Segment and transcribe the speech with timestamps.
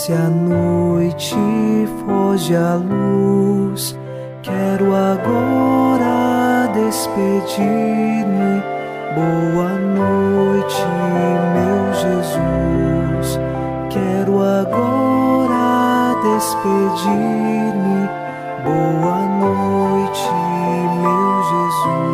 [0.00, 1.36] Desce a noite,
[2.06, 3.94] foge a luz.
[4.42, 8.62] Quero agora despedir-me.
[9.14, 10.86] Boa noite,
[11.52, 13.38] meu Jesus.
[13.90, 18.08] Quero agora despedir-me.
[18.64, 20.30] Boa noite,
[21.02, 22.08] meu Jesus.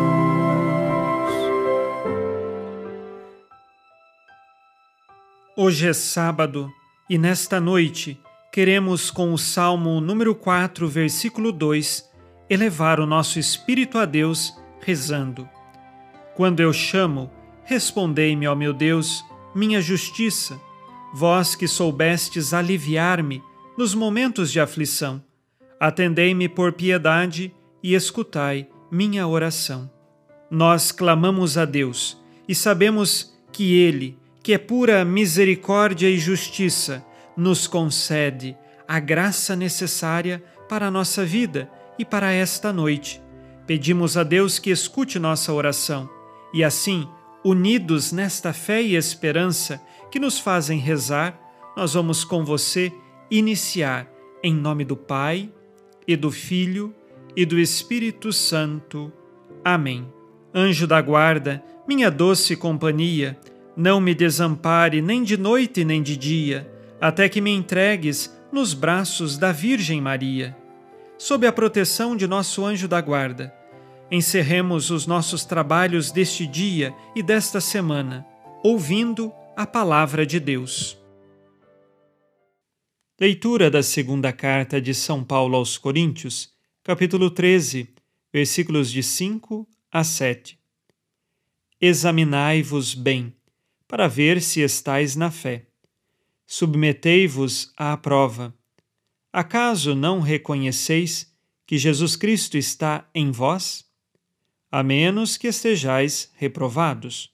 [5.55, 6.69] Hoje é sábado
[7.09, 8.19] e nesta noite
[8.51, 12.09] queremos, com o Salmo número 4, versículo 2,
[12.49, 15.47] elevar o nosso espírito a Deus rezando.
[16.35, 17.31] Quando eu chamo,
[17.63, 19.23] respondei-me, ó meu Deus,
[19.55, 20.59] minha justiça,
[21.13, 23.41] vós que soubestes aliviar-me
[23.77, 25.23] nos momentos de aflição.
[25.79, 29.89] Atendei-me por piedade e escutai minha oração.
[30.49, 37.67] Nós clamamos a Deus e sabemos que Ele, que é pura misericórdia e justiça, nos
[37.67, 38.55] concede
[38.87, 43.21] a graça necessária para a nossa vida e para esta noite.
[43.65, 46.09] Pedimos a Deus que escute nossa oração
[46.53, 47.09] e assim,
[47.43, 51.37] unidos nesta fé e esperança que nos fazem rezar,
[51.75, 52.89] nós vamos com você
[53.29, 54.09] iniciar
[54.41, 55.51] em nome do Pai
[56.07, 56.95] e do Filho
[57.35, 59.11] e do Espírito Santo.
[59.61, 60.07] Amém.
[60.55, 63.37] Anjo da guarda, minha doce companhia,
[63.77, 66.67] não me desampare nem de noite nem de dia,
[66.99, 70.57] até que me entregues nos braços da Virgem Maria.
[71.15, 73.53] Sob a proteção de nosso anjo da guarda,
[74.09, 78.25] encerremos os nossos trabalhos deste dia e desta semana,
[78.63, 80.97] ouvindo a palavra de Deus.
[83.19, 86.51] Leitura da segunda carta de São Paulo aos Coríntios,
[86.83, 87.93] capítulo 13,
[88.33, 90.57] versículos de 5 a 7.
[91.79, 93.37] Examinai-vos bem
[93.87, 95.67] para ver se estais na fé.
[96.45, 98.53] Submetei-vos à prova.
[99.31, 101.31] Acaso não reconheceis
[101.65, 103.85] que Jesus Cristo está em vós?
[104.71, 107.31] A menos que estejais reprovados.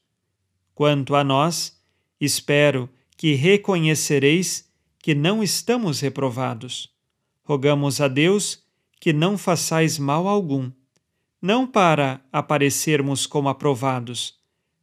[0.75, 1.79] Quanto a nós,
[2.19, 6.91] espero que reconhecereis que não estamos reprovados.
[7.43, 8.63] Rogamos a Deus
[8.99, 10.71] que não façais mal algum,
[11.41, 14.39] não para aparecermos como aprovados,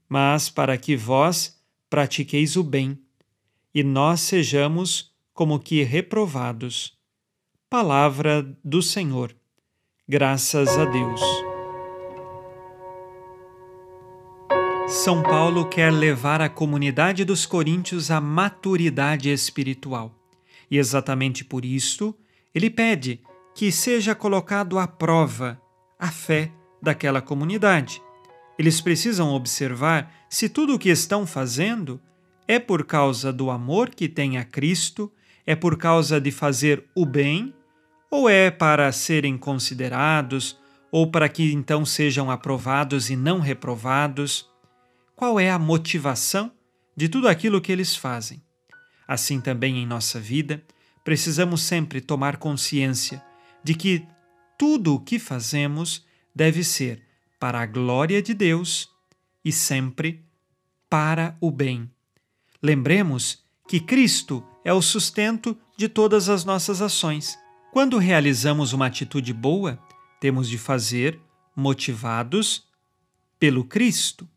[0.09, 1.60] mas para que vós
[1.91, 2.97] pratiqueis o bem,
[3.75, 6.97] e nós sejamos como que reprovados.
[7.69, 9.35] Palavra do Senhor.
[10.09, 11.21] Graças a Deus.
[14.89, 20.15] São Paulo quer levar a comunidade dos coríntios à maturidade espiritual.
[20.71, 22.15] E exatamente por isto,
[22.55, 23.21] ele pede
[23.55, 25.61] que seja colocado à prova
[25.99, 26.53] a fé
[26.83, 28.01] daquela comunidade
[28.61, 31.99] eles precisam observar se tudo o que estão fazendo
[32.47, 35.11] é por causa do amor que têm a Cristo,
[35.47, 37.55] é por causa de fazer o bem,
[38.11, 40.59] ou é para serem considerados,
[40.93, 44.47] ou para que então sejam aprovados e não reprovados.
[45.17, 46.53] Qual é a motivação
[46.95, 48.43] de tudo aquilo que eles fazem?
[49.09, 50.63] Assim também em nossa vida,
[51.03, 53.25] precisamos sempre tomar consciência
[53.65, 54.07] de que
[54.59, 56.05] tudo o que fazemos
[56.37, 57.09] deve ser
[57.41, 58.91] para a glória de Deus
[59.43, 60.23] e sempre
[60.91, 61.91] para o bem.
[62.63, 67.39] Lembremos que Cristo é o sustento de todas as nossas ações.
[67.73, 69.83] Quando realizamos uma atitude boa,
[70.21, 71.19] temos de fazer
[71.57, 72.69] motivados
[73.39, 74.29] pelo Cristo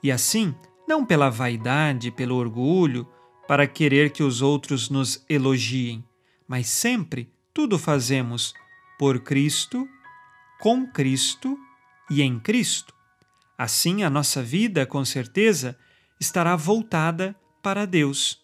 [0.00, 0.54] e assim,
[0.86, 3.08] não pela vaidade, pelo orgulho,
[3.48, 6.04] para querer que os outros nos elogiem,
[6.46, 8.54] mas sempre tudo fazemos
[8.98, 9.88] por Cristo,
[10.60, 11.58] com Cristo
[12.10, 12.94] e em Cristo.
[13.56, 15.78] Assim, a nossa vida, com certeza,
[16.20, 18.40] estará voltada para Deus.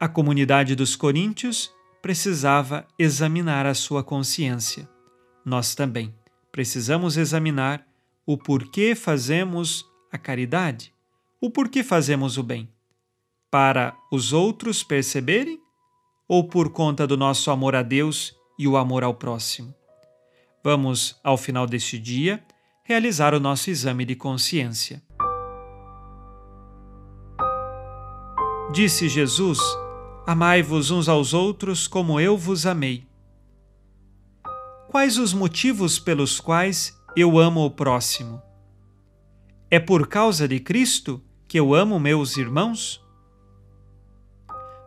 [0.00, 4.88] A comunidade dos coríntios precisava examinar a sua consciência.
[5.44, 6.14] Nós também
[6.52, 7.86] precisamos examinar
[8.26, 10.92] o porquê fazemos a caridade,
[11.40, 12.68] o porquê fazemos o bem.
[13.50, 15.60] Para os outros perceberem
[16.28, 19.74] ou por conta do nosso amor a Deus e o amor ao próximo?
[20.70, 22.44] Vamos, ao final deste dia,
[22.84, 25.02] realizar o nosso exame de consciência.
[28.70, 29.58] Disse Jesus:
[30.26, 33.06] Amai-vos uns aos outros como eu vos amei.
[34.88, 38.42] Quais os motivos pelos quais eu amo o próximo?
[39.70, 43.02] É por causa de Cristo que eu amo meus irmãos?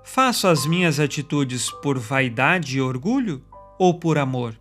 [0.04, 3.44] Faço as minhas atitudes por vaidade e orgulho
[3.80, 4.61] ou por amor?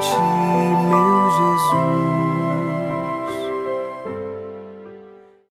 [0.00, 0.39] meu